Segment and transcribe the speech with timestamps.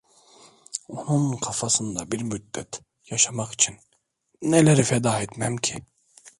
[0.87, 3.75] Onun kafasında bir müddet yaşamak için
[4.41, 5.85] neleri feda etmem ki?